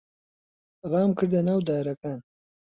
[0.91, 2.19] ڕامکردە ناو دارەکان.